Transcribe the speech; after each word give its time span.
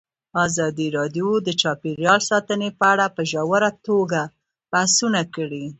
ازادي 0.45 0.87
راډیو 0.97 1.29
د 1.47 1.49
چاپیریال 1.61 2.19
ساتنه 2.29 2.67
په 2.79 2.85
اړه 2.93 3.05
په 3.15 3.21
ژوره 3.31 3.69
توګه 3.87 4.21
بحثونه 4.71 5.21
کړي. 5.35 5.65